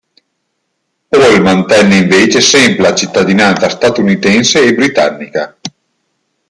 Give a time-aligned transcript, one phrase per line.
[1.09, 5.55] Paul mantenne invece sempre la cittadinanza statunitense e britannica.